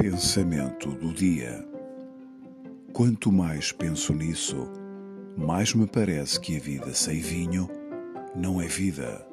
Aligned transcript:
Pensamento 0.00 0.92
do 0.92 1.12
dia. 1.12 1.62
Quanto 2.90 3.30
mais 3.30 3.70
penso 3.70 4.14
nisso, 4.14 4.66
mais 5.36 5.74
me 5.74 5.86
parece 5.86 6.40
que 6.40 6.56
a 6.56 6.58
vida 6.58 6.94
sem 6.94 7.20
vinho 7.20 7.68
não 8.34 8.62
é 8.62 8.66
vida. 8.66 9.29